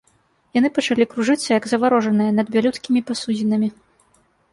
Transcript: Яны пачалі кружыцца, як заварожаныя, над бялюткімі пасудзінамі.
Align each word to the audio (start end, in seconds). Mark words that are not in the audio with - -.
Яны 0.59 0.69
пачалі 0.77 1.05
кружыцца, 1.11 1.45
як 1.57 1.67
заварожаныя, 1.71 2.31
над 2.39 2.47
бялюткімі 2.57 3.05
пасудзінамі. 3.11 3.69